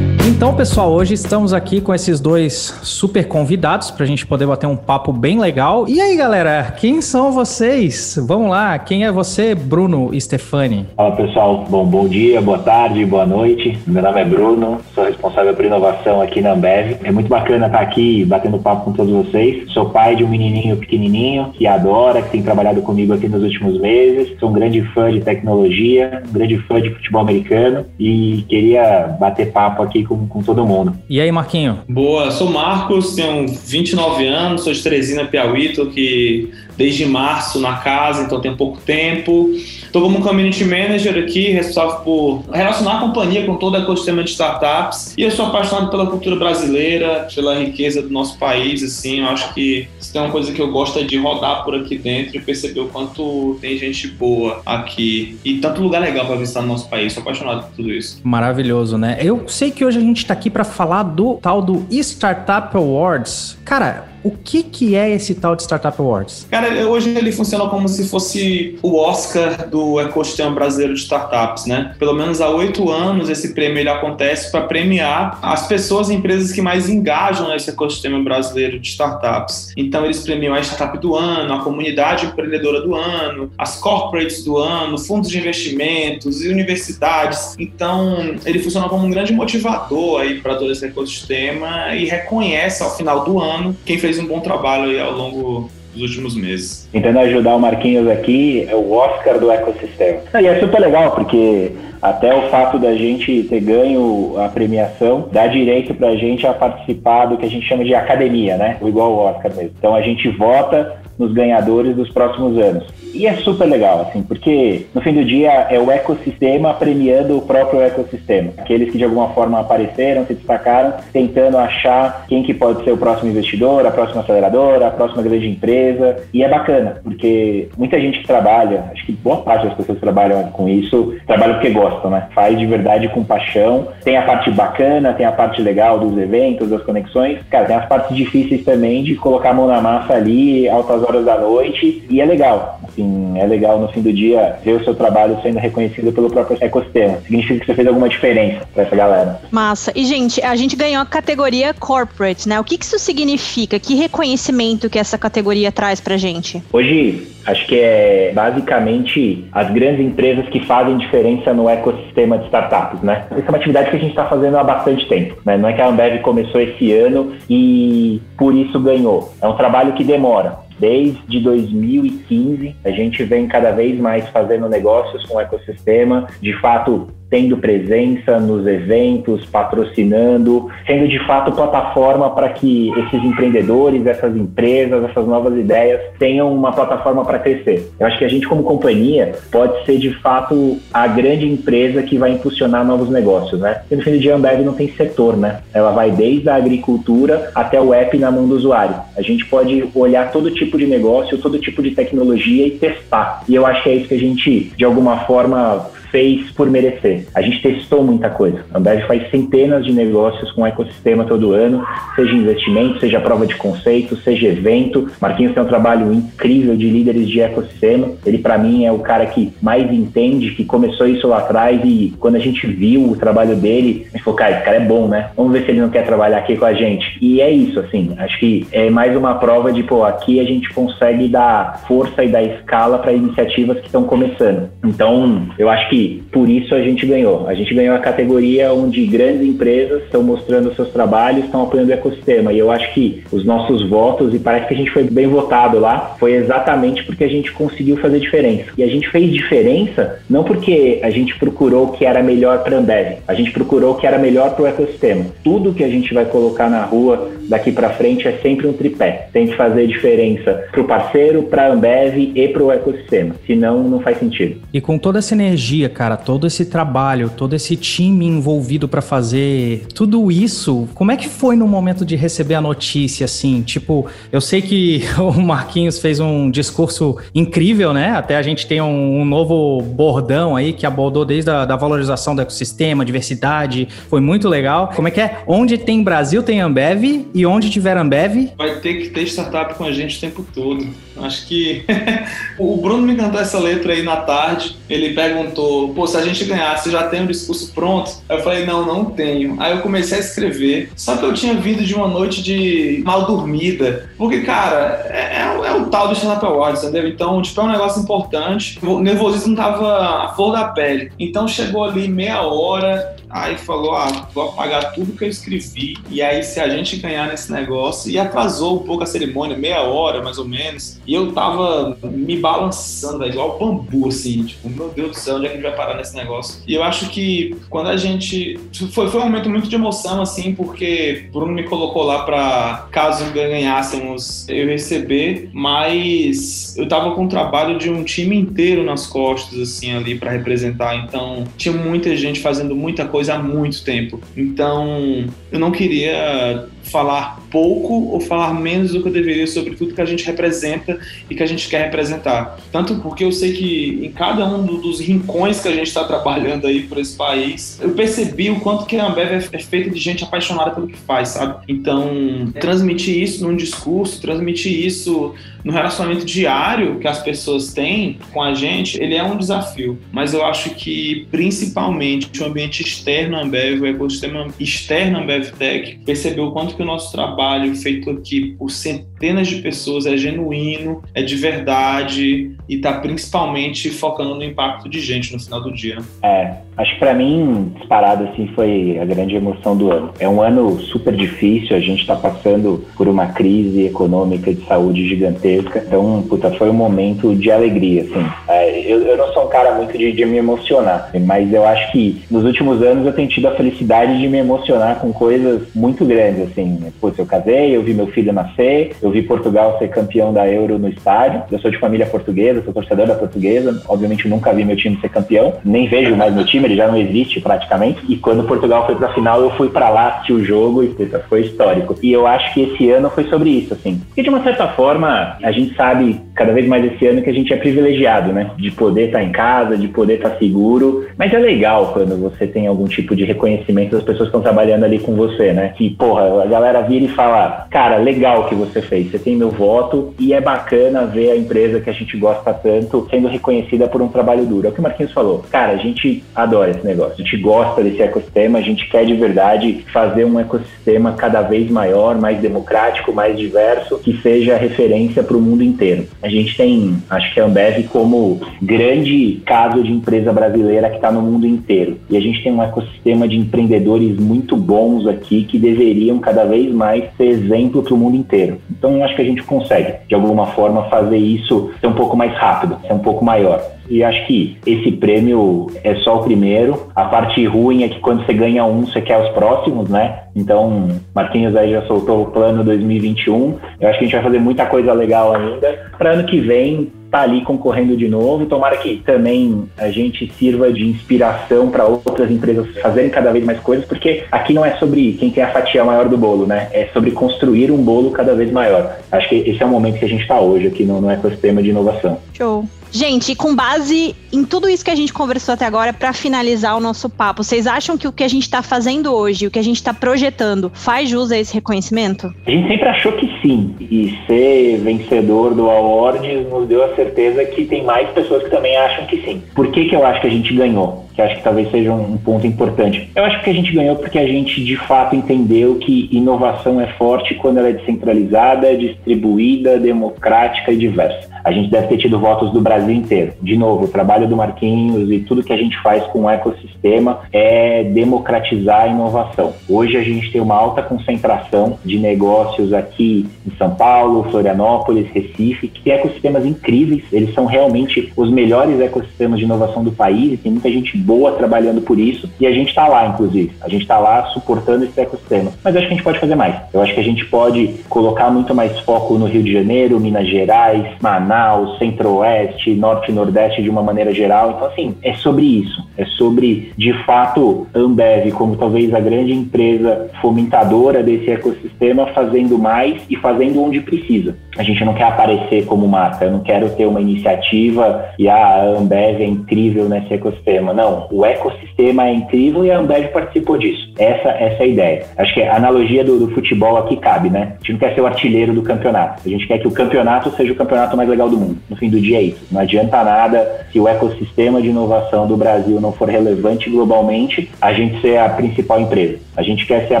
Então, 0.44 0.54
pessoal, 0.54 0.92
hoje 0.92 1.14
estamos 1.14 1.54
aqui 1.54 1.80
com 1.80 1.94
esses 1.94 2.20
dois 2.20 2.78
super 2.82 3.26
convidados 3.26 3.90
para 3.90 4.04
a 4.04 4.06
gente 4.06 4.26
poder 4.26 4.46
bater 4.46 4.66
um 4.66 4.76
papo 4.76 5.10
bem 5.10 5.40
legal. 5.40 5.88
E 5.88 5.98
aí, 5.98 6.14
galera, 6.18 6.70
quem 6.78 7.00
são 7.00 7.32
vocês? 7.32 8.18
Vamos 8.28 8.50
lá, 8.50 8.78
quem 8.78 9.06
é 9.06 9.10
você, 9.10 9.54
Bruno 9.54 10.10
Stefani? 10.20 10.86
Fala, 10.94 11.16
pessoal. 11.16 11.64
Bom, 11.66 11.86
bom 11.86 12.06
dia, 12.06 12.42
boa 12.42 12.58
tarde, 12.58 13.06
boa 13.06 13.24
noite. 13.24 13.78
Meu 13.86 14.02
nome 14.02 14.20
é 14.20 14.24
Bruno, 14.26 14.82
sou 14.94 15.04
responsável 15.04 15.54
por 15.54 15.64
inovação 15.64 16.20
aqui 16.20 16.42
na 16.42 16.52
Ambev. 16.52 16.98
É 17.02 17.10
muito 17.10 17.30
bacana 17.30 17.64
estar 17.64 17.80
aqui 17.80 18.22
batendo 18.26 18.58
papo 18.58 18.84
com 18.84 18.92
todos 18.92 19.14
vocês. 19.24 19.72
Sou 19.72 19.88
pai 19.88 20.14
de 20.14 20.24
um 20.24 20.28
menininho 20.28 20.76
pequenininho 20.76 21.52
que 21.54 21.66
adora, 21.66 22.20
que 22.20 22.28
tem 22.28 22.42
trabalhado 22.42 22.82
comigo 22.82 23.14
aqui 23.14 23.28
nos 23.28 23.42
últimos 23.42 23.80
meses. 23.80 24.38
Sou 24.38 24.50
um 24.50 24.52
grande 24.52 24.82
fã 24.92 25.10
de 25.10 25.22
tecnologia, 25.22 26.22
um 26.28 26.32
grande 26.34 26.58
fã 26.58 26.82
de 26.82 26.90
futebol 26.90 27.22
americano 27.22 27.86
e 27.98 28.44
queria 28.46 29.16
bater 29.18 29.50
papo 29.50 29.82
aqui 29.82 30.04
com 30.04 30.33
com 30.34 30.42
todo 30.42 30.66
mundo. 30.66 30.98
E 31.08 31.20
aí, 31.20 31.30
Marquinho? 31.30 31.78
Boa, 31.88 32.32
sou 32.32 32.50
Marcos, 32.50 33.14
tenho 33.14 33.46
29 33.46 34.26
anos, 34.26 34.64
sou 34.64 34.72
de 34.72 34.82
Teresina, 34.82 35.24
Piauí, 35.24 35.72
tô 35.72 35.82
aqui 35.82 36.52
desde 36.76 37.06
março 37.06 37.60
na 37.60 37.76
casa, 37.76 38.24
então 38.24 38.40
tem 38.40 38.56
pouco 38.56 38.80
tempo. 38.80 39.50
Estou 39.54 40.02
como 40.02 40.20
community 40.20 40.64
manager 40.64 41.22
aqui, 41.22 41.50
responsável 41.50 42.00
por 42.00 42.44
relacionar 42.52 42.96
a 42.96 43.00
companhia 43.00 43.46
com 43.46 43.56
todo 43.56 43.74
o 43.74 43.76
ecossistema 43.76 44.24
de 44.24 44.30
startups. 44.30 45.14
E 45.16 45.22
eu 45.22 45.30
sou 45.30 45.46
apaixonado 45.46 45.88
pela 45.88 46.06
cultura 46.06 46.34
brasileira, 46.36 47.28
pela 47.32 47.54
riqueza 47.56 48.02
do 48.02 48.10
nosso 48.10 48.36
país. 48.38 48.82
Assim, 48.82 49.20
eu 49.20 49.26
acho 49.26 49.54
que 49.54 49.88
se 50.00 50.12
tem 50.12 50.20
uma 50.20 50.30
coisa 50.30 50.52
que 50.52 50.60
eu 50.60 50.70
gosto 50.72 50.98
é 50.98 51.04
de 51.04 51.16
rodar 51.16 51.64
por 51.64 51.76
aqui 51.76 51.96
dentro 51.96 52.36
e 52.36 52.40
perceber 52.40 52.80
o 52.80 52.88
quanto 52.88 53.56
tem 53.60 53.78
gente 53.78 54.08
boa 54.08 54.60
aqui 54.66 55.38
e 55.44 55.58
tanto 55.58 55.80
lugar 55.80 56.00
legal 56.00 56.26
para 56.26 56.36
visitar 56.36 56.62
no 56.62 56.68
nosso 56.68 56.88
país. 56.88 57.12
Sou 57.12 57.20
apaixonado 57.20 57.66
por 57.66 57.76
tudo 57.76 57.92
isso. 57.92 58.20
Maravilhoso, 58.24 58.98
né? 58.98 59.16
Eu 59.20 59.44
sei 59.46 59.70
que 59.70 59.84
hoje 59.84 59.98
a 59.98 60.02
gente 60.02 60.13
está 60.18 60.34
aqui 60.34 60.50
para 60.50 60.64
falar 60.64 61.02
do 61.02 61.34
tal 61.34 61.62
do 61.62 61.86
Startup 61.90 62.76
Awards. 62.76 63.56
Cara, 63.64 64.13
o 64.24 64.30
que, 64.30 64.62
que 64.62 64.96
é 64.96 65.10
esse 65.10 65.34
tal 65.34 65.54
de 65.54 65.62
Startup 65.62 65.94
Awards? 66.00 66.46
Cara, 66.50 66.88
hoje 66.88 67.10
ele 67.10 67.30
funciona 67.30 67.68
como 67.68 67.86
se 67.86 68.08
fosse 68.08 68.78
o 68.82 68.96
Oscar 68.96 69.68
do 69.68 70.00
ecossistema 70.00 70.50
brasileiro 70.50 70.94
de 70.94 71.00
startups, 71.00 71.66
né? 71.66 71.94
Pelo 71.98 72.14
menos 72.14 72.40
há 72.40 72.48
oito 72.48 72.90
anos 72.90 73.28
esse 73.28 73.52
prêmio 73.52 73.78
ele 73.78 73.88
acontece 73.90 74.50
para 74.50 74.62
premiar 74.62 75.38
as 75.42 75.66
pessoas 75.66 76.08
e 76.08 76.14
empresas 76.14 76.52
que 76.52 76.62
mais 76.62 76.88
engajam 76.88 77.50
nesse 77.50 77.68
ecossistema 77.68 78.18
brasileiro 78.22 78.80
de 78.80 78.88
startups. 78.88 79.74
Então 79.76 80.06
eles 80.06 80.20
premiam 80.20 80.54
a 80.54 80.60
startup 80.60 80.96
do 80.98 81.14
ano, 81.14 81.52
a 81.52 81.62
comunidade 81.62 82.24
empreendedora 82.24 82.80
do 82.80 82.94
ano, 82.94 83.52
as 83.58 83.78
corporates 83.78 84.42
do 84.42 84.56
ano, 84.56 84.96
fundos 84.96 85.28
de 85.28 85.38
investimentos 85.38 86.42
e 86.42 86.48
universidades. 86.48 87.54
Então 87.58 88.36
ele 88.46 88.58
funciona 88.58 88.88
como 88.88 89.04
um 89.04 89.10
grande 89.10 89.34
motivador 89.34 90.22
aí 90.22 90.40
para 90.40 90.54
todo 90.54 90.72
esse 90.72 90.86
ecossistema 90.86 91.94
e 91.94 92.06
reconhece 92.06 92.82
ao 92.82 92.96
final 92.96 93.22
do 93.22 93.38
ano 93.38 93.76
quem 93.84 93.98
fez 93.98 94.13
fez 94.14 94.18
um 94.18 94.26
bom 94.26 94.40
trabalho 94.40 94.84
aí 94.84 95.00
ao 95.00 95.12
longo 95.12 95.70
dos 95.92 96.02
últimos 96.02 96.36
meses. 96.36 96.88
Tentando 96.92 97.18
ajudar 97.20 97.54
o 97.54 97.60
Marquinhos 97.60 98.08
aqui, 98.08 98.66
é 98.68 98.74
o 98.74 98.92
Oscar 98.92 99.38
do 99.38 99.50
ecossistema. 99.50 100.20
E 100.40 100.46
é 100.46 100.58
super 100.60 100.80
legal, 100.80 101.12
porque 101.12 101.72
até 102.00 102.34
o 102.34 102.50
fato 102.50 102.78
da 102.78 102.94
gente 102.94 103.44
ter 103.44 103.60
ganho 103.60 104.34
a 104.38 104.48
premiação 104.48 105.28
dá 105.32 105.46
direito 105.46 105.94
para 105.94 106.08
a 106.08 106.16
gente 106.16 106.46
a 106.46 106.52
participar 106.52 107.26
do 107.26 107.36
que 107.36 107.46
a 107.46 107.50
gente 107.50 107.66
chama 107.66 107.84
de 107.84 107.94
academia, 107.94 108.56
né? 108.56 108.76
Igual 108.84 109.12
o 109.12 109.18
Oscar 109.18 109.54
mesmo. 109.54 109.72
Então 109.78 109.94
a 109.94 110.02
gente 110.02 110.28
vota 110.28 110.96
nos 111.18 111.32
ganhadores 111.32 111.94
dos 111.94 112.10
próximos 112.10 112.58
anos. 112.58 112.84
E 113.14 113.26
é 113.26 113.36
super 113.36 113.66
legal, 113.66 114.02
assim, 114.08 114.22
porque 114.22 114.86
no 114.92 115.00
fim 115.00 115.14
do 115.14 115.24
dia 115.24 115.68
é 115.70 115.78
o 115.78 115.90
ecossistema 115.90 116.74
premiando 116.74 117.38
o 117.38 117.42
próprio 117.42 117.80
ecossistema. 117.80 118.50
Aqueles 118.58 118.90
que 118.90 118.98
de 118.98 119.04
alguma 119.04 119.28
forma 119.28 119.60
apareceram, 119.60 120.26
se 120.26 120.34
destacaram, 120.34 120.94
tentando 121.12 121.56
achar 121.56 122.24
quem 122.28 122.42
que 122.42 122.52
pode 122.52 122.82
ser 122.82 122.92
o 122.92 122.96
próximo 122.96 123.30
investidor, 123.30 123.86
a 123.86 123.90
próxima 123.90 124.22
aceleradora, 124.22 124.88
a 124.88 124.90
próxima 124.90 125.22
grande 125.22 125.48
empresa. 125.48 126.16
E 126.32 126.42
é 126.42 126.48
bacana, 126.48 127.00
porque 127.02 127.68
muita 127.78 128.00
gente 128.00 128.18
que 128.18 128.26
trabalha, 128.26 128.84
acho 128.92 129.06
que 129.06 129.12
boa 129.12 129.38
parte 129.38 129.66
das 129.66 129.76
pessoas 129.76 129.98
que 129.98 130.04
trabalham 130.04 130.44
com 130.50 130.68
isso, 130.68 131.14
trabalham 131.26 131.54
porque 131.54 131.70
gostam, 131.70 132.10
né? 132.10 132.28
Faz 132.34 132.58
de 132.58 132.66
verdade 132.66 133.08
com 133.08 133.22
paixão. 133.22 133.88
Tem 134.02 134.16
a 134.16 134.22
parte 134.22 134.50
bacana, 134.50 135.12
tem 135.12 135.24
a 135.24 135.32
parte 135.32 135.62
legal 135.62 135.98
dos 135.98 136.18
eventos, 136.18 136.68
das 136.68 136.82
conexões. 136.82 137.38
Cara, 137.48 137.66
tem 137.66 137.76
as 137.76 137.86
partes 137.86 138.16
difíceis 138.16 138.64
também 138.64 139.04
de 139.04 139.14
colocar 139.14 139.50
a 139.50 139.54
mão 139.54 139.68
na 139.68 139.80
massa 139.80 140.14
ali, 140.14 140.68
altas 140.68 141.02
horas 141.02 141.24
da 141.24 141.38
noite. 141.38 142.04
E 142.10 142.20
é 142.20 142.24
legal, 142.24 142.80
assim, 142.82 143.03
assim, 143.04 143.38
é 143.38 143.46
legal 143.46 143.78
no 143.78 143.88
fim 143.88 144.00
do 144.00 144.12
dia 144.12 144.56
ver 144.64 144.80
o 144.80 144.84
seu 144.84 144.94
trabalho 144.94 145.38
sendo 145.42 145.58
reconhecido 145.58 146.12
pelo 146.12 146.30
próprio 146.30 146.56
ecossistema. 146.60 147.18
Significa 147.22 147.60
que 147.60 147.66
você 147.66 147.74
fez 147.74 147.86
alguma 147.86 148.08
diferença 148.08 148.66
para 148.72 148.82
essa 148.82 148.96
galera. 148.96 149.40
Massa. 149.50 149.92
E, 149.94 150.04
gente, 150.04 150.42
a 150.42 150.56
gente 150.56 150.76
ganhou 150.76 151.02
a 151.02 151.06
categoria 151.06 151.74
corporate, 151.74 152.48
né? 152.48 152.58
O 152.58 152.64
que, 152.64 152.78
que 152.78 152.84
isso 152.84 152.98
significa? 152.98 153.78
Que 153.78 153.94
reconhecimento 153.94 154.88
que 154.88 154.98
essa 154.98 155.18
categoria 155.18 155.70
traz 155.70 156.00
pra 156.00 156.16
gente? 156.16 156.62
Hoje, 156.72 157.28
acho 157.46 157.66
que 157.66 157.78
é 157.78 158.32
basicamente 158.34 159.44
as 159.52 159.70
grandes 159.70 160.00
empresas 160.00 160.48
que 160.48 160.60
fazem 160.60 160.96
diferença 160.96 161.52
no 161.52 161.68
ecossistema 161.68 162.38
de 162.38 162.46
startups, 162.46 163.02
né? 163.02 163.26
Essa 163.30 163.46
é 163.46 163.48
uma 163.48 163.58
atividade 163.58 163.90
que 163.90 163.96
a 163.96 164.00
gente 164.00 164.10
está 164.10 164.26
fazendo 164.26 164.56
há 164.56 164.64
bastante 164.64 165.06
tempo, 165.08 165.36
né? 165.44 165.56
Não 165.56 165.68
é 165.68 165.72
que 165.72 165.80
a 165.80 165.88
Ambev 165.88 166.20
começou 166.20 166.60
esse 166.60 166.92
ano 166.92 167.32
e 167.48 168.20
por 168.36 168.54
isso 168.54 168.78
ganhou. 168.80 169.32
É 169.40 169.48
um 169.48 169.56
trabalho 169.56 169.92
que 169.92 170.04
demora. 170.04 170.63
Desde 170.84 171.40
2015, 171.40 172.76
a 172.84 172.90
gente 172.90 173.24
vem 173.24 173.48
cada 173.48 173.70
vez 173.70 173.98
mais 173.98 174.28
fazendo 174.28 174.68
negócios 174.68 175.24
com 175.24 175.36
o 175.36 175.40
ecossistema, 175.40 176.28
de 176.42 176.52
fato 176.60 177.08
tendo 177.34 177.56
presença 177.56 178.38
nos 178.38 178.64
eventos, 178.64 179.44
patrocinando, 179.46 180.70
sendo 180.86 181.08
de 181.08 181.18
fato 181.26 181.50
plataforma 181.50 182.30
para 182.30 182.50
que 182.50 182.92
esses 182.96 183.24
empreendedores, 183.24 184.06
essas 184.06 184.36
empresas, 184.36 185.02
essas 185.02 185.26
novas 185.26 185.58
ideias 185.58 186.00
tenham 186.16 186.54
uma 186.54 186.70
plataforma 186.70 187.24
para 187.24 187.40
crescer. 187.40 187.90
Eu 187.98 188.06
acho 188.06 188.18
que 188.20 188.24
a 188.24 188.28
gente, 188.28 188.46
como 188.46 188.62
companhia, 188.62 189.32
pode 189.50 189.84
ser 189.84 189.98
de 189.98 190.10
fato 190.20 190.78
a 190.92 191.08
grande 191.08 191.44
empresa 191.44 192.04
que 192.04 192.16
vai 192.16 192.30
impulsionar 192.30 192.86
novos 192.86 193.10
negócios, 193.10 193.60
né? 193.60 193.80
Porque 193.80 193.96
no 193.96 194.02
fim 194.02 194.12
do 194.12 194.20
dia, 194.20 194.34
a 194.34 194.36
Ambev 194.36 194.64
não 194.64 194.74
tem 194.74 194.92
setor, 194.92 195.36
né? 195.36 195.58
Ela 195.74 195.90
vai 195.90 196.12
desde 196.12 196.48
a 196.48 196.54
agricultura 196.54 197.50
até 197.52 197.80
o 197.80 197.92
app 197.92 198.16
na 198.16 198.30
mão 198.30 198.46
do 198.46 198.54
usuário. 198.54 198.94
A 199.16 199.22
gente 199.22 199.44
pode 199.46 199.88
olhar 199.92 200.30
todo 200.30 200.52
tipo 200.52 200.78
de 200.78 200.86
negócio, 200.86 201.36
todo 201.38 201.58
tipo 201.58 201.82
de 201.82 201.90
tecnologia 201.90 202.68
e 202.68 202.78
testar. 202.78 203.42
E 203.48 203.56
eu 203.56 203.66
acho 203.66 203.82
que 203.82 203.88
é 203.90 203.94
isso 203.96 204.06
que 204.06 204.14
a 204.14 204.20
gente, 204.20 204.72
de 204.76 204.84
alguma 204.84 205.24
forma, 205.24 205.90
fez 206.14 206.48
por 206.52 206.70
merecer. 206.70 207.26
A 207.34 207.42
gente 207.42 207.60
testou 207.60 208.04
muita 208.04 208.30
coisa. 208.30 208.64
A 208.72 208.78
Ambev 208.78 209.04
faz 209.08 209.28
centenas 209.32 209.84
de 209.84 209.92
negócios 209.92 210.52
com 210.52 210.62
o 210.62 210.66
ecossistema 210.66 211.24
todo 211.24 211.50
ano, 211.50 211.84
seja 212.14 212.32
investimento, 212.32 213.00
seja 213.00 213.18
prova 213.18 213.44
de 213.44 213.56
conceito, 213.56 214.14
seja 214.18 214.46
evento. 214.46 215.10
Marquinhos 215.20 215.52
tem 215.52 215.62
um 215.64 215.66
trabalho 215.66 216.12
incrível 216.12 216.76
de 216.76 216.88
líderes 216.88 217.28
de 217.28 217.40
ecossistema. 217.40 218.12
Ele, 218.24 218.38
para 218.38 218.56
mim, 218.56 218.84
é 218.84 218.92
o 218.92 219.00
cara 219.00 219.26
que 219.26 219.52
mais 219.60 219.92
entende, 219.92 220.52
que 220.52 220.64
começou 220.64 221.08
isso 221.08 221.26
lá 221.26 221.38
atrás 221.38 221.80
e 221.82 222.14
quando 222.20 222.36
a 222.36 222.38
gente 222.38 222.64
viu 222.64 223.10
o 223.10 223.16
trabalho 223.16 223.56
dele, 223.56 224.06
a 224.06 224.16
gente 224.16 224.22
falou, 224.22 224.38
cara, 224.38 224.52
esse 224.52 224.64
cara 224.64 224.76
é 224.76 224.86
bom, 224.86 225.08
né? 225.08 225.30
Vamos 225.36 225.52
ver 225.52 225.64
se 225.64 225.72
ele 225.72 225.80
não 225.80 225.90
quer 225.90 226.06
trabalhar 226.06 226.38
aqui 226.38 226.56
com 226.56 226.64
a 226.64 226.74
gente. 226.74 227.18
E 227.20 227.40
é 227.40 227.50
isso, 227.50 227.80
assim. 227.80 228.14
Acho 228.18 228.38
que 228.38 228.68
é 228.70 228.88
mais 228.88 229.16
uma 229.16 229.34
prova 229.34 229.72
de, 229.72 229.82
pô, 229.82 230.04
aqui 230.04 230.38
a 230.38 230.44
gente 230.44 230.72
consegue 230.72 231.26
dar 231.26 231.82
força 231.88 232.22
e 232.22 232.28
dar 232.28 232.44
escala 232.44 232.98
para 232.98 233.12
iniciativas 233.12 233.80
que 233.80 233.86
estão 233.86 234.04
começando. 234.04 234.70
Então, 234.84 235.48
eu 235.58 235.68
acho 235.68 235.88
que 235.90 236.03
por 236.30 236.48
isso 236.48 236.74
a 236.74 236.80
gente 236.80 237.06
ganhou. 237.06 237.46
A 237.48 237.54
gente 237.54 237.74
ganhou 237.74 237.94
a 237.94 237.98
categoria 237.98 238.72
onde 238.72 239.04
grandes 239.06 239.46
empresas 239.46 240.02
estão 240.04 240.22
mostrando 240.22 240.74
seus 240.74 240.88
trabalhos, 240.90 241.44
estão 241.44 241.62
apoiando 241.62 241.90
o 241.90 241.94
ecossistema. 241.94 242.52
E 242.52 242.58
eu 242.58 242.70
acho 242.70 242.92
que 242.92 243.22
os 243.30 243.44
nossos 243.44 243.88
votos, 243.88 244.34
e 244.34 244.38
parece 244.38 244.68
que 244.68 244.74
a 244.74 244.76
gente 244.76 244.90
foi 244.90 245.04
bem 245.04 245.26
votado 245.26 245.78
lá, 245.78 246.16
foi 246.18 246.34
exatamente 246.34 247.04
porque 247.04 247.24
a 247.24 247.28
gente 247.28 247.52
conseguiu 247.52 247.96
fazer 247.96 248.18
diferença. 248.20 248.70
E 248.76 248.82
a 248.82 248.86
gente 248.86 249.08
fez 249.08 249.30
diferença 249.30 250.18
não 250.28 250.44
porque 250.44 251.00
a 251.02 251.10
gente 251.10 251.36
procurou 251.38 251.86
o 251.86 251.92
que 251.92 252.04
era 252.04 252.22
melhor 252.22 252.62
para 252.62 252.76
a 252.76 252.78
Ambev, 252.78 253.18
a 253.26 253.34
gente 253.34 253.50
procurou 253.50 253.92
o 253.92 253.94
que 253.96 254.06
era 254.06 254.18
melhor 254.18 254.54
para 254.54 254.64
o 254.64 254.66
ecossistema. 254.66 255.26
Tudo 255.42 255.72
que 255.72 255.84
a 255.84 255.88
gente 255.88 256.12
vai 256.12 256.24
colocar 256.24 256.68
na 256.68 256.84
rua 256.84 257.30
daqui 257.48 257.72
para 257.72 257.90
frente 257.90 258.26
é 258.26 258.32
sempre 258.42 258.66
um 258.66 258.72
tripé. 258.72 259.28
Tem 259.32 259.46
que 259.46 259.56
fazer 259.56 259.86
diferença 259.86 260.64
para 260.70 260.80
o 260.80 260.84
parceiro, 260.84 261.42
para 261.44 261.66
a 261.66 261.72
Ambev 261.72 262.32
e 262.34 262.48
para 262.48 262.62
o 262.62 262.72
ecossistema. 262.72 263.34
Senão, 263.46 263.82
não 263.84 264.00
faz 264.00 264.18
sentido. 264.18 264.60
E 264.72 264.80
com 264.80 264.98
toda 264.98 265.18
essa 265.18 265.34
energia, 265.34 265.88
cara, 265.94 266.16
todo 266.16 266.46
esse 266.46 266.66
trabalho, 266.66 267.30
todo 267.34 267.54
esse 267.54 267.76
time 267.76 268.26
envolvido 268.26 268.88
para 268.88 269.00
fazer 269.00 269.86
tudo 269.94 270.30
isso, 270.30 270.88
como 270.94 271.12
é 271.12 271.16
que 271.16 271.28
foi 271.28 271.56
no 271.56 271.66
momento 271.66 272.04
de 272.04 272.16
receber 272.16 272.54
a 272.54 272.60
notícia, 272.60 273.24
assim? 273.24 273.62
Tipo, 273.62 274.06
eu 274.30 274.40
sei 274.40 274.60
que 274.60 275.02
o 275.18 275.40
Marquinhos 275.40 275.98
fez 275.98 276.20
um 276.20 276.50
discurso 276.50 277.16
incrível, 277.34 277.92
né? 277.92 278.10
Até 278.10 278.36
a 278.36 278.42
gente 278.42 278.66
tem 278.66 278.80
um, 278.80 279.20
um 279.20 279.24
novo 279.24 279.80
bordão 279.80 280.56
aí 280.56 280.72
que 280.72 280.84
abordou 280.84 281.24
desde 281.24 281.50
a 281.50 281.64
da 281.64 281.76
valorização 281.76 282.34
do 282.34 282.42
ecossistema, 282.42 283.04
diversidade, 283.04 283.88
foi 284.08 284.20
muito 284.20 284.48
legal. 284.48 284.90
Como 284.94 285.08
é 285.08 285.10
que 285.10 285.20
é? 285.20 285.42
Onde 285.46 285.78
tem 285.78 286.02
Brasil 286.02 286.42
tem 286.42 286.60
Ambev 286.60 287.26
e 287.34 287.46
onde 287.46 287.70
tiver 287.70 287.96
Ambev... 287.96 288.50
Vai 288.56 288.80
ter 288.80 288.94
que 288.94 289.10
ter 289.10 289.22
startup 289.26 289.74
com 289.74 289.84
a 289.84 289.92
gente 289.92 290.18
o 290.18 290.20
tempo 290.20 290.44
todo. 290.54 290.86
Acho 291.16 291.46
que 291.46 291.84
o 292.58 292.76
Bruno 292.76 293.06
me 293.06 293.16
cantou 293.16 293.40
essa 293.40 293.58
letra 293.58 293.92
aí 293.92 294.02
na 294.02 294.16
tarde. 294.16 294.76
Ele 294.88 295.14
perguntou: 295.14 295.83
pô, 295.88 296.06
se 296.06 296.16
a 296.16 296.22
gente 296.22 296.44
ganhasse, 296.44 296.90
já 296.90 297.04
tem 297.08 297.22
um 297.22 297.26
discurso 297.26 297.72
pronto? 297.72 298.12
Aí 298.28 298.38
eu 298.38 298.42
falei: 298.42 298.66
não, 298.66 298.84
não 298.84 299.04
tenho. 299.06 299.56
Aí 299.60 299.72
eu 299.72 299.82
comecei 299.82 300.18
a 300.18 300.20
escrever. 300.20 300.90
Só 300.96 301.16
que 301.16 301.24
eu 301.24 301.34
tinha 301.34 301.54
vindo 301.54 301.84
de 301.84 301.94
uma 301.94 302.08
noite 302.08 302.42
de 302.42 303.02
mal 303.04 303.26
dormida. 303.26 304.10
Porque, 304.16 304.40
cara, 304.42 305.06
é, 305.10 305.42
é, 305.42 305.68
é 305.68 305.72
o 305.74 305.86
tal 305.86 306.08
do 306.08 306.14
Stand 306.14 306.34
Up 306.34 306.46
Awards, 306.46 306.82
entendeu? 306.82 307.08
Então, 307.08 307.40
tipo, 307.42 307.60
é 307.60 307.64
um 307.64 307.68
negócio 307.68 308.02
importante. 308.02 308.78
O 308.82 309.00
nervosismo 309.00 309.56
tava 309.56 310.24
a 310.24 310.28
flor 310.34 310.52
da 310.52 310.64
pele. 310.68 311.10
Então 311.18 311.48
chegou 311.48 311.84
ali 311.84 312.08
meia 312.08 312.42
hora, 312.42 313.16
aí 313.34 313.58
falou: 313.58 313.96
ah, 313.96 314.28
vou 314.32 314.50
apagar 314.50 314.94
tudo 314.94 315.12
que 315.12 315.24
eu 315.24 315.28
escrevi. 315.28 315.96
E 316.08 316.22
aí, 316.22 316.42
se 316.44 316.60
a 316.60 316.68
gente 316.68 316.96
ganhar 316.98 317.26
nesse 317.26 317.50
negócio, 317.50 318.08
e 318.10 318.16
atrasou 318.16 318.76
um 318.76 318.86
pouco 318.86 319.02
a 319.02 319.06
cerimônia, 319.06 319.56
meia 319.56 319.82
hora 319.82 320.22
mais 320.22 320.38
ou 320.38 320.46
menos. 320.46 321.00
E 321.04 321.12
eu 321.12 321.32
tava 321.32 321.98
me 322.04 322.36
balançando, 322.36 323.26
igual 323.26 323.58
bambu, 323.58 324.08
assim, 324.08 324.44
tipo, 324.44 324.70
meu 324.70 324.88
Deus 324.90 325.10
do 325.10 325.16
céu, 325.16 325.36
onde 325.36 325.46
é 325.46 325.48
que 325.48 325.54
a 325.54 325.56
gente 325.56 325.68
vai 325.68 325.76
parar 325.76 325.96
nesse 325.96 326.14
negócio? 326.14 326.62
E 326.66 326.74
eu 326.74 326.84
acho 326.84 327.08
que 327.10 327.56
quando 327.68 327.88
a 327.88 327.96
gente. 327.96 328.60
Foi, 328.92 329.08
foi 329.08 329.20
um 329.20 329.24
momento 329.24 329.50
muito 329.50 329.68
de 329.68 329.74
emoção, 329.74 330.22
assim, 330.22 330.54
porque 330.54 331.28
Bruno 331.32 331.52
me 331.52 331.64
colocou 331.64 332.04
lá 332.04 332.22
pra, 332.22 332.86
caso 332.92 333.24
ganhássemos, 333.32 334.48
eu 334.48 334.68
receber, 334.68 335.50
mas 335.52 336.76
eu 336.76 336.86
tava 336.86 337.12
com 337.14 337.24
o 337.24 337.28
trabalho 337.28 337.78
de 337.78 337.90
um 337.90 338.04
time 338.04 338.36
inteiro 338.36 338.84
nas 338.84 339.06
costas, 339.06 339.58
assim, 339.58 339.92
ali 339.92 340.16
para 340.16 340.30
representar. 340.30 340.96
Então, 340.96 341.44
tinha 341.56 341.74
muita 341.74 342.14
gente 342.16 342.40
fazendo 342.40 342.76
muita 342.76 343.06
coisa 343.06 343.23
há 343.28 343.38
muito 343.38 343.82
tempo. 343.84 344.20
Então, 344.36 345.26
eu 345.54 345.60
não 345.60 345.70
queria 345.70 346.66
falar 346.82 347.40
pouco 347.48 348.10
ou 348.10 348.20
falar 348.20 348.52
menos 348.54 348.92
do 348.92 349.00
que 349.00 349.08
eu 349.08 349.12
deveria 349.12 349.46
sobre 349.46 349.76
tudo 349.76 349.94
que 349.94 350.00
a 350.00 350.04
gente 350.04 350.24
representa 350.24 350.98
e 351.30 351.34
que 351.34 351.42
a 351.44 351.46
gente 351.46 351.68
quer 351.68 351.84
representar. 351.84 352.58
Tanto 352.72 352.96
porque 352.96 353.24
eu 353.24 353.30
sei 353.30 353.52
que 353.52 354.00
em 354.04 354.10
cada 354.10 354.44
um 354.46 354.66
dos 354.66 354.98
rincões 354.98 355.60
que 355.60 355.68
a 355.68 355.72
gente 355.72 355.86
está 355.86 356.02
trabalhando 356.02 356.66
aí 356.66 356.82
por 356.82 356.98
esse 356.98 357.16
país, 357.16 357.78
eu 357.80 357.90
percebi 357.90 358.50
o 358.50 358.58
quanto 358.58 358.84
que 358.84 358.96
a 358.96 359.06
Ambev 359.06 359.48
é 359.52 359.58
feita 359.60 359.90
de 359.90 360.00
gente 360.00 360.24
apaixonada 360.24 360.72
pelo 360.72 360.88
que 360.88 360.98
faz, 360.98 361.28
sabe? 361.28 361.62
Então, 361.68 362.52
transmitir 362.60 363.22
isso 363.22 363.46
num 363.46 363.54
discurso, 363.54 364.20
transmitir 364.20 364.84
isso 364.84 365.34
no 365.64 365.72
relacionamento 365.72 366.26
diário 366.26 366.98
que 366.98 367.08
as 367.08 367.22
pessoas 367.22 367.72
têm 367.72 368.18
com 368.32 368.42
a 368.42 368.54
gente, 368.54 369.02
ele 369.02 369.14
é 369.14 369.22
um 369.22 369.36
desafio. 369.36 369.98
Mas 370.12 370.34
eu 370.34 370.44
acho 370.44 370.70
que, 370.70 371.26
principalmente, 371.30 372.42
o 372.42 372.44
ambiente 372.44 372.82
externo 372.82 373.38
Ambev, 373.38 373.80
o 373.80 373.86
ecossistema 373.86 374.48
externo 374.60 375.20
Ambev 375.20 375.43
Tech, 375.52 375.98
percebeu 376.04 376.46
o 376.46 376.52
quanto 376.52 376.76
que 376.76 376.82
o 376.82 376.84
nosso 376.84 377.12
trabalho 377.12 377.74
feito 377.76 378.10
aqui 378.10 378.54
por 378.58 378.70
centenas 378.70 379.48
de 379.48 379.60
pessoas 379.60 380.06
é 380.06 380.16
genuíno, 380.16 381.02
é 381.14 381.22
de 381.22 381.36
verdade 381.36 382.56
e 382.68 382.76
está 382.76 383.00
principalmente 383.00 383.90
focando 383.90 384.34
no 384.34 384.42
impacto 384.42 384.88
de 384.88 385.00
gente 385.00 385.32
no 385.32 385.40
final 385.40 385.62
do 385.62 385.72
dia. 385.72 385.98
É, 386.22 386.56
acho 386.76 386.94
que 386.94 386.98
para 386.98 387.14
mim, 387.14 387.72
disparado 387.76 388.24
assim, 388.24 388.46
foi 388.54 388.98
a 389.00 389.04
grande 389.04 389.36
emoção 389.36 389.76
do 389.76 389.90
ano. 389.90 390.10
É 390.18 390.28
um 390.28 390.40
ano 390.40 390.78
super 390.80 391.14
difícil, 391.14 391.76
a 391.76 391.80
gente 391.80 392.00
está 392.00 392.16
passando 392.16 392.84
por 392.96 393.08
uma 393.08 393.26
crise 393.26 393.86
econômica 393.86 394.52
de 394.52 394.64
saúde 394.66 395.08
gigantesca, 395.08 395.84
então, 395.86 396.24
puta, 396.28 396.50
foi 396.52 396.70
um 396.70 396.74
momento 396.74 397.34
de 397.34 397.50
alegria, 397.50 398.02
assim. 398.02 398.26
É, 398.48 398.80
eu, 398.80 399.02
eu, 399.02 399.16
não 399.16 399.32
sou 399.32 399.46
um 399.46 399.48
cara 399.48 399.74
muito 399.74 399.96
de, 399.96 400.12
de 400.12 400.24
me 400.24 400.36
emocionar, 400.36 401.10
mas 401.24 401.52
eu 401.52 401.66
acho 401.66 401.92
que 401.92 402.22
nos 402.30 402.44
últimos 402.44 402.82
anos 402.82 403.06
eu 403.06 403.12
tenho 403.12 403.28
tido 403.28 403.48
a 403.48 403.52
felicidade 403.52 404.18
de 404.18 404.28
me 404.28 404.38
emocionar 404.38 405.00
com 405.00 405.12
coisas 405.12 405.62
muito 405.74 406.04
grandes, 406.04 406.48
assim. 406.50 406.80
Putz, 407.00 407.18
eu 407.18 407.26
casei, 407.26 407.76
eu 407.76 407.82
vi 407.82 407.94
meu 407.94 408.06
filho 408.08 408.32
nascer, 408.32 408.96
eu 409.02 409.10
vi 409.10 409.22
Portugal 409.22 409.78
ser 409.78 409.88
campeão 409.88 410.32
da 410.32 410.48
Euro 410.48 410.78
no 410.78 410.88
estádio. 410.88 411.42
Eu 411.50 411.58
sou 411.58 411.70
de 411.70 411.78
família 411.78 412.06
portuguesa, 412.06 412.62
sou 412.62 412.72
torcedor 412.72 413.06
da 413.06 413.14
portuguesa. 413.14 413.82
Obviamente 413.88 414.28
nunca 414.28 414.52
vi 414.52 414.64
meu 414.64 414.76
time 414.76 414.98
ser 415.00 415.08
campeão, 415.08 415.54
nem 415.64 415.88
vejo 415.88 416.16
mais 416.16 416.34
meu 416.34 416.44
time, 416.44 416.63
ele 416.66 416.76
já 416.76 416.88
não 416.88 416.96
existe 416.96 417.40
praticamente. 417.40 418.00
E 418.08 418.16
quando 418.16 418.44
Portugal 418.44 418.86
foi 418.86 418.94
pra 418.94 419.12
final, 419.12 419.40
eu 419.40 419.50
fui 419.52 419.68
para 419.68 419.88
lá 419.88 420.08
assistir 420.08 420.32
o 420.32 420.44
jogo 420.44 420.82
e 420.82 420.88
puta, 420.88 421.24
foi 421.28 421.42
histórico. 421.42 421.96
E 422.02 422.12
eu 422.12 422.26
acho 422.26 422.52
que 422.52 422.62
esse 422.62 422.90
ano 422.90 423.10
foi 423.10 423.24
sobre 423.24 423.50
isso, 423.50 423.74
assim. 423.74 424.00
Porque 424.06 424.22
de 424.22 424.28
uma 424.28 424.42
certa 424.42 424.68
forma, 424.68 425.36
a 425.42 425.52
gente 425.52 425.74
sabe 425.74 426.20
cada 426.34 426.52
vez 426.52 426.66
mais 426.66 426.84
esse 426.84 427.06
ano 427.06 427.22
que 427.22 427.30
a 427.30 427.34
gente 427.34 427.52
é 427.52 427.56
privilegiado, 427.56 428.32
né? 428.32 428.50
De 428.56 428.70
poder 428.70 429.06
estar 429.06 429.18
tá 429.18 429.24
em 429.24 429.32
casa, 429.32 429.76
de 429.76 429.88
poder 429.88 430.14
estar 430.14 430.30
tá 430.30 430.38
seguro. 430.38 431.06
Mas 431.16 431.32
é 431.32 431.38
legal 431.38 431.92
quando 431.92 432.20
você 432.20 432.46
tem 432.46 432.66
algum 432.66 432.86
tipo 432.86 433.14
de 433.14 433.24
reconhecimento 433.24 433.92
das 433.92 434.04
pessoas 434.04 434.30
que 434.30 434.36
estão 434.36 434.40
trabalhando 434.40 434.84
ali 434.84 434.98
com 434.98 435.14
você, 435.14 435.52
né? 435.52 435.72
Que, 435.76 435.90
porra, 435.90 436.42
a 436.42 436.46
galera 436.46 436.82
vira 436.82 437.04
e 437.04 437.08
fala, 437.08 437.66
cara, 437.70 437.96
legal 437.98 438.42
o 438.42 438.48
que 438.48 438.54
você 438.54 438.82
fez, 438.82 439.10
você 439.10 439.18
tem 439.18 439.36
meu 439.36 439.50
voto 439.50 440.14
e 440.18 440.32
é 440.32 440.40
bacana 440.40 441.06
ver 441.06 441.30
a 441.30 441.36
empresa 441.36 441.80
que 441.80 441.90
a 441.90 441.92
gente 441.92 442.16
gosta 442.16 442.52
tanto 442.52 443.06
sendo 443.10 443.28
reconhecida 443.28 443.86
por 443.88 444.02
um 444.02 444.08
trabalho 444.08 444.44
duro. 444.44 444.66
É 444.66 444.70
o 444.70 444.72
que 444.72 444.80
o 444.80 444.82
Marquinhos 444.82 445.12
falou. 445.12 445.44
Cara, 445.50 445.72
a 445.72 445.76
gente 445.76 446.24
adora 446.34 446.53
esse 446.62 446.84
negócio, 446.84 447.14
a 447.14 447.22
gente 447.22 447.36
gosta 447.38 447.82
desse 447.82 448.02
ecossistema, 448.02 448.58
a 448.58 448.62
gente 448.62 448.86
quer 448.88 449.04
de 449.04 449.14
verdade 449.14 449.84
fazer 449.92 450.24
um 450.24 450.38
ecossistema 450.38 451.12
cada 451.12 451.42
vez 451.42 451.70
maior, 451.70 452.16
mais 452.20 452.38
democrático, 452.38 453.12
mais 453.12 453.38
diverso, 453.38 453.98
que 453.98 454.20
seja 454.20 454.56
referência 454.56 455.22
para 455.22 455.36
o 455.36 455.40
mundo 455.40 455.62
inteiro. 455.62 456.06
A 456.22 456.28
gente 456.28 456.56
tem, 456.56 456.96
acho 457.08 457.32
que 457.32 457.40
a 457.40 457.44
Ambev 457.44 457.84
como 457.88 458.40
grande 458.60 459.42
caso 459.46 459.82
de 459.82 459.92
empresa 459.92 460.32
brasileira 460.32 460.90
que 460.90 460.96
está 460.96 461.10
no 461.10 461.22
mundo 461.22 461.46
inteiro. 461.46 461.98
E 462.10 462.16
a 462.16 462.20
gente 462.20 462.42
tem 462.42 462.52
um 462.52 462.62
ecossistema 462.62 463.26
de 463.26 463.36
empreendedores 463.36 464.18
muito 464.18 464.56
bons 464.56 465.06
aqui 465.06 465.44
que 465.44 465.58
deveriam 465.58 466.18
cada 466.18 466.44
vez 466.44 466.72
mais 466.72 467.04
ser 467.16 467.26
exemplo 467.26 467.82
para 467.82 467.94
o 467.94 467.96
mundo 467.96 468.16
inteiro. 468.16 468.58
Então, 468.70 469.02
acho 469.04 469.14
que 469.16 469.22
a 469.22 469.24
gente 469.24 469.42
consegue, 469.42 469.94
de 470.08 470.14
alguma 470.14 470.46
forma, 470.48 470.84
fazer 470.84 471.16
isso 471.16 471.70
ser 471.80 471.86
um 471.86 471.92
pouco 471.92 472.16
mais 472.16 472.32
rápido, 472.34 472.78
ser 472.86 472.92
um 472.92 472.98
pouco 472.98 473.24
maior. 473.24 473.73
E 473.88 474.02
acho 474.02 474.26
que 474.26 474.56
esse 474.66 474.92
prêmio 474.92 475.66
é 475.82 475.94
só 475.96 476.16
o 476.16 476.22
primeiro. 476.22 476.88
A 476.94 477.04
parte 477.04 477.44
ruim 477.46 477.82
é 477.84 477.88
que 477.88 478.00
quando 478.00 478.24
você 478.24 478.32
ganha 478.32 478.64
um, 478.64 478.86
você 478.86 479.00
quer 479.00 479.18
os 479.18 479.28
próximos, 479.30 479.88
né? 479.88 480.20
Então, 480.34 480.88
Marquinhos 481.14 481.54
aí 481.54 481.70
já 481.70 481.82
soltou 481.82 482.22
o 482.22 482.26
plano 482.26 482.64
2021. 482.64 483.56
Eu 483.80 483.88
acho 483.88 483.98
que 483.98 484.04
a 484.04 484.08
gente 484.08 484.16
vai 484.16 484.24
fazer 484.24 484.38
muita 484.38 484.66
coisa 484.66 484.92
legal 484.92 485.34
ainda. 485.34 485.92
Para 485.96 486.12
ano 486.12 486.24
que 486.24 486.40
vem, 486.40 486.90
tá 487.14 487.20
ali 487.20 487.42
concorrendo 487.42 487.96
de 487.96 488.08
novo. 488.08 488.46
Tomara 488.46 488.76
que 488.78 489.00
também 489.06 489.68
a 489.78 489.88
gente 489.88 490.32
sirva 490.36 490.72
de 490.72 490.84
inspiração 490.84 491.70
para 491.70 491.84
outras 491.84 492.28
empresas 492.28 492.66
fazerem 492.78 493.08
cada 493.08 493.30
vez 493.30 493.44
mais 493.44 493.60
coisas, 493.60 493.84
porque 493.84 494.24
aqui 494.32 494.52
não 494.52 494.64
é 494.64 494.72
sobre 494.76 495.12
quem 495.12 495.30
tem 495.30 495.44
a 495.44 495.52
fatia 495.52 495.84
maior 495.84 496.08
do 496.08 496.18
bolo, 496.18 496.46
né? 496.46 496.68
É 496.72 496.88
sobre 496.92 497.12
construir 497.12 497.70
um 497.70 497.78
bolo 497.78 498.10
cada 498.10 498.34
vez 498.34 498.50
maior. 498.50 498.96
Acho 499.12 499.28
que 499.28 499.36
esse 499.36 499.62
é 499.62 499.66
o 499.66 499.68
momento 499.68 499.98
que 500.00 500.04
a 500.04 500.08
gente 500.08 500.22
está 500.22 500.40
hoje 500.40 500.66
aqui 500.66 500.84
no, 500.84 501.00
no 501.00 501.08
ecossistema 501.08 501.62
de 501.62 501.70
inovação. 501.70 502.18
Show. 502.32 502.64
Gente, 502.94 503.34
com 503.34 503.56
base 503.56 504.14
em 504.32 504.44
tudo 504.44 504.68
isso 504.68 504.84
que 504.84 504.90
a 504.90 504.94
gente 504.94 505.12
conversou 505.12 505.54
até 505.54 505.66
agora, 505.66 505.92
para 505.92 506.12
finalizar 506.12 506.76
o 506.76 506.80
nosso 506.80 507.10
papo, 507.10 507.42
vocês 507.42 507.66
acham 507.66 507.98
que 507.98 508.06
o 508.06 508.12
que 508.12 508.22
a 508.22 508.28
gente 508.28 508.44
está 508.44 508.62
fazendo 508.62 509.12
hoje, 509.12 509.48
o 509.48 509.50
que 509.50 509.58
a 509.58 509.64
gente 509.64 509.78
está 509.78 509.92
projetando, 509.92 510.70
faz 510.72 511.08
jus 511.08 511.32
a 511.32 511.36
esse 511.36 511.52
reconhecimento? 511.52 512.32
A 512.46 512.50
gente 512.52 512.68
sempre 512.68 512.88
achou 512.88 513.10
que 513.14 513.28
sim. 513.42 513.74
E 513.80 514.16
ser 514.28 514.78
vencedor 514.78 515.56
do 515.56 515.68
Awards 515.68 516.48
nos 516.48 516.68
deu 516.68 516.84
a 516.84 516.94
certeza 516.94 517.44
que 517.44 517.64
tem 517.64 517.82
mais 517.82 518.08
pessoas 518.10 518.44
que 518.44 518.50
também 518.50 518.76
acham 518.76 519.06
que 519.06 519.20
sim. 519.22 519.42
Por 519.56 519.72
que, 519.72 519.86
que 519.86 519.96
eu 519.96 520.06
acho 520.06 520.20
que 520.20 520.28
a 520.28 520.30
gente 520.30 520.54
ganhou? 520.54 521.04
Que 521.14 521.22
acho 521.22 521.36
que 521.36 521.42
talvez 521.42 521.70
seja 521.70 521.92
um, 521.92 522.16
ponto 522.16 522.46
importante. 522.46 523.10
Eu 523.14 523.24
acho 523.24 523.42
que 523.42 523.50
a 523.50 523.54
gente 523.54 523.72
ganhou 523.72 523.96
porque 523.96 524.18
a 524.18 524.26
gente 524.26 524.62
de 524.64 524.76
fato 524.76 525.14
entendeu 525.14 525.76
que 525.76 526.08
inovação 526.10 526.80
é 526.80 526.86
forte 526.94 527.34
quando 527.34 527.58
ela 527.58 527.68
é 527.68 527.72
descentralizada, 527.72 528.76
distribuída, 528.76 529.78
democrática 529.78 530.72
e 530.72 530.76
diversa 530.76 531.34
a 531.44 531.52
gente 531.52 531.70
deve 531.70 531.88
ter 531.88 531.98
tido 531.98 532.18
votos 532.18 532.50
do 532.50 532.60
Brasil 532.60 532.94
inteiro. 532.94 533.34
De 533.42 533.54
novo, 533.54 533.84
o 533.84 533.88
trabalho 533.88 534.26
do 534.26 534.34
Marquinhos 534.34 535.10
e 535.12 535.20
tudo 535.20 535.42
que 535.42 535.52
a 535.52 535.56
gente 535.56 535.78
faz 535.82 536.02
com 536.04 536.22
o 536.22 536.30
ecossistema 536.30 537.20
é 537.30 537.84
democratizar 537.84 538.84
a 538.84 538.88
inovação. 538.88 539.52
Hoje 539.68 539.98
a 539.98 540.02
gente 540.02 540.32
tem 540.32 540.40
uma 540.40 540.54
alta 540.54 540.82
concentração 540.82 541.78
de 541.84 541.98
negócios 541.98 542.72
aqui 542.72 543.28
em 543.46 543.54
São 543.58 543.74
Paulo, 543.74 544.24
Florianópolis, 544.30 545.06
Recife, 545.10 545.68
que 545.68 545.82
tem 545.82 545.92
ecossistemas 545.92 546.46
incríveis, 546.46 547.04
eles 547.12 547.34
são 547.34 547.44
realmente 547.44 548.10
os 548.16 548.30
melhores 548.30 548.80
ecossistemas 548.80 549.38
de 549.38 549.44
inovação 549.44 549.84
do 549.84 549.92
país 549.92 550.32
e 550.32 550.36
tem 550.38 550.52
muita 550.52 550.70
gente 550.70 550.96
boa 551.04 551.32
trabalhando 551.32 551.82
por 551.82 551.98
isso 551.98 552.28
e 552.40 552.46
a 552.46 552.52
gente 552.52 552.68
está 552.68 552.88
lá, 552.88 553.06
inclusive. 553.06 553.52
A 553.60 553.68
gente 553.68 553.82
está 553.82 553.98
lá 553.98 554.26
suportando 554.26 554.84
esse 554.84 555.00
ecossistema. 555.00 555.52
Mas 555.62 555.76
acho 555.76 555.86
que 555.86 555.92
a 555.92 555.96
gente 555.96 556.04
pode 556.04 556.18
fazer 556.18 556.34
mais. 556.34 556.56
Eu 556.72 556.80
acho 556.80 556.94
que 556.94 557.00
a 557.00 557.04
gente 557.04 557.24
pode 557.26 557.74
colocar 557.88 558.30
muito 558.30 558.54
mais 558.54 558.78
foco 558.80 559.14
no 559.14 559.26
Rio 559.26 559.42
de 559.42 559.52
Janeiro, 559.52 560.00
Minas 560.00 560.26
Gerais, 560.28 560.86
Manaus, 561.00 561.78
Centro-Oeste, 561.78 562.74
Norte 562.74 563.10
e 563.10 563.14
Nordeste 563.14 563.62
de 563.62 563.68
uma 563.68 563.82
maneira 563.82 564.12
geral. 564.12 564.52
Então, 564.52 564.66
assim, 564.66 564.96
é 565.02 565.14
sobre 565.14 565.44
isso. 565.44 565.84
É 565.96 566.04
sobre, 566.06 566.72
de 566.76 566.92
fato, 567.04 567.66
Ambev, 567.74 568.32
como 568.32 568.56
talvez 568.56 568.92
a 568.92 569.00
grande 569.00 569.32
empresa 569.32 570.10
fomentadora 570.20 571.02
desse 571.02 571.30
ecossistema, 571.30 572.06
fazendo 572.08 572.58
mais 572.58 573.02
e 573.08 573.16
fazendo 573.16 573.62
onde 573.62 573.80
precisa. 573.80 574.36
A 574.58 574.62
gente 574.62 574.84
não 574.84 574.94
quer 574.94 575.04
aparecer 575.04 575.66
como 575.66 575.86
marca, 575.86 576.24
eu 576.24 576.32
não 576.32 576.40
quero 576.40 576.70
ter 576.70 576.86
uma 576.86 577.00
iniciativa 577.00 578.06
e 578.18 578.28
ah, 578.28 578.36
a 578.36 578.78
Ambev 578.78 579.20
é 579.20 579.26
incrível 579.26 579.88
nesse 579.88 580.14
ecossistema. 580.14 580.72
Não, 580.72 580.93
o 581.10 581.24
ecossistema 581.24 582.06
é 582.06 582.14
incrível 582.14 582.64
e 582.64 582.70
a 582.70 582.78
Ambev 582.78 583.08
participou 583.08 583.58
disso. 583.58 583.92
Essa, 583.98 584.28
essa 584.30 584.62
é 584.62 584.64
a 584.64 584.66
ideia. 584.66 585.06
Acho 585.16 585.34
que 585.34 585.42
a 585.42 585.56
analogia 585.56 586.04
do, 586.04 586.18
do 586.18 586.28
futebol 586.28 586.76
aqui 586.76 586.96
cabe, 586.96 587.30
né? 587.30 587.54
A 587.54 587.58
gente 587.58 587.72
não 587.72 587.78
quer 587.78 587.94
ser 587.94 588.00
o 588.00 588.06
artilheiro 588.06 588.52
do 588.52 588.62
campeonato. 588.62 589.22
A 589.24 589.28
gente 589.28 589.46
quer 589.46 589.58
que 589.58 589.68
o 589.68 589.72
campeonato 589.72 590.30
seja 590.36 590.52
o 590.52 590.56
campeonato 590.56 590.96
mais 590.96 591.08
legal 591.08 591.28
do 591.28 591.36
mundo. 591.36 591.58
No 591.68 591.76
fim 591.76 591.88
do 591.88 592.00
dia 592.00 592.18
é 592.18 592.22
isso. 592.22 592.40
Não 592.50 592.60
adianta 592.60 593.02
nada 593.02 593.66
se 593.72 593.78
o 593.80 593.88
ecossistema 593.88 594.60
de 594.60 594.68
inovação 594.68 595.26
do 595.26 595.36
Brasil 595.36 595.80
não 595.80 595.92
for 595.92 596.08
relevante 596.08 596.70
globalmente, 596.70 597.50
a 597.60 597.72
gente 597.72 598.00
ser 598.00 598.18
a 598.18 598.28
principal 598.28 598.80
empresa. 598.80 599.18
A 599.36 599.42
gente 599.42 599.66
quer 599.66 599.88
ser 599.88 599.94
a 599.94 600.00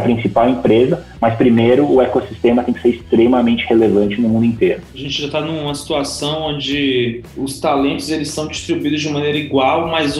principal 0.00 0.48
empresa, 0.48 1.04
mas 1.20 1.34
primeiro 1.34 1.90
o 1.90 2.00
ecossistema 2.00 2.62
tem 2.62 2.72
que 2.72 2.80
ser 2.80 2.90
extremamente 2.90 3.66
relevante 3.66 4.20
no 4.20 4.28
mundo 4.28 4.44
inteiro. 4.44 4.80
A 4.94 4.98
gente 4.98 5.20
já 5.20 5.26
está 5.26 5.40
numa 5.40 5.74
situação 5.74 6.42
onde 6.42 7.22
os 7.36 7.58
talentos 7.58 8.10
eles 8.10 8.28
são 8.28 8.46
distribuídos 8.46 9.00
de 9.00 9.08
maneira 9.08 9.36
igual, 9.36 9.88
mas 9.88 10.12
as 10.12 10.18